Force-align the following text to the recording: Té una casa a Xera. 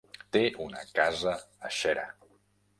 Té 0.37 0.41
una 0.65 0.81
casa 1.01 1.35
a 1.69 1.73
Xera. 1.83 2.09